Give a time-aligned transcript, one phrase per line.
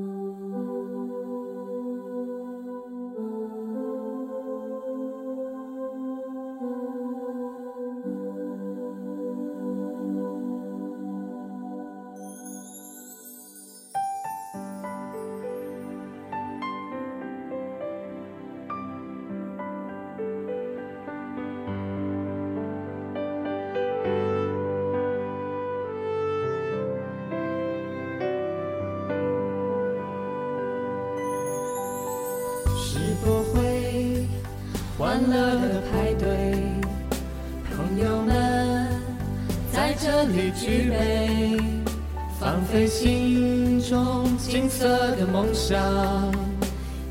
[0.00, 0.29] 世
[33.24, 34.26] 博会，
[34.98, 36.26] 欢乐的派对，
[37.76, 38.88] 朋友们
[39.72, 41.56] 在这里举杯，
[42.38, 45.78] 放飞心中金色的梦想，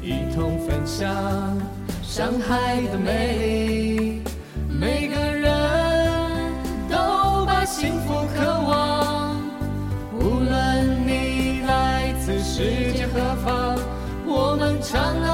[0.02, 1.08] 一同分享
[2.02, 4.22] 上海的美。
[4.68, 5.52] 每个人
[6.90, 9.36] 都把幸福渴望，
[10.14, 13.78] 无论你来自世界何方，
[14.26, 15.29] 我们唱啊唱，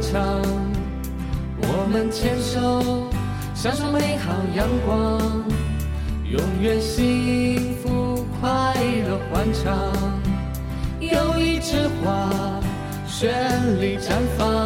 [0.00, 0.40] 场，
[1.62, 3.10] 我们牵手，
[3.54, 5.20] 享受美好阳光，
[6.30, 8.74] 永远幸福快
[9.08, 9.92] 乐欢畅。
[11.00, 12.30] 有一枝花
[13.06, 13.28] 绚
[13.80, 14.63] 丽绽放，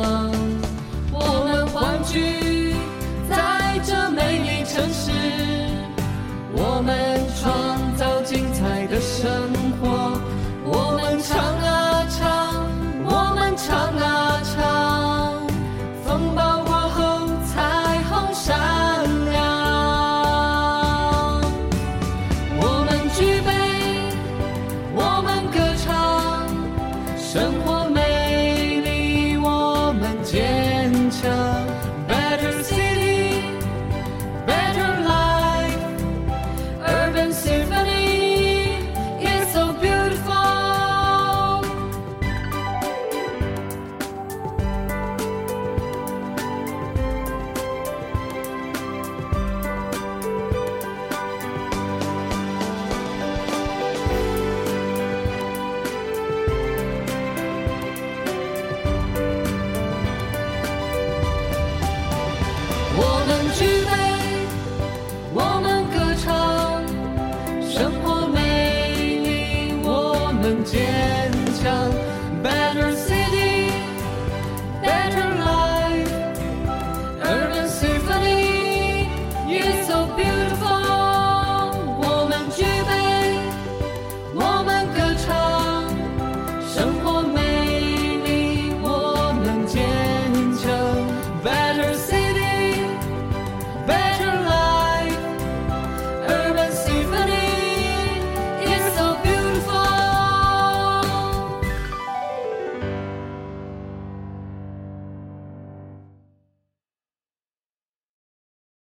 [67.78, 71.30] 生活美丽我们坚
[71.62, 72.07] 强。